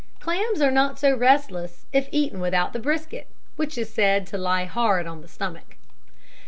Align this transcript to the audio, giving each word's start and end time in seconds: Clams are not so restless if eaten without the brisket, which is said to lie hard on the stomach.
Clams 0.19 0.61
are 0.63 0.71
not 0.71 0.97
so 0.97 1.15
restless 1.15 1.85
if 1.93 2.09
eaten 2.11 2.39
without 2.39 2.73
the 2.73 2.79
brisket, 2.79 3.27
which 3.55 3.77
is 3.77 3.93
said 3.93 4.25
to 4.25 4.37
lie 4.39 4.65
hard 4.65 5.05
on 5.05 5.21
the 5.21 5.27
stomach. 5.27 5.75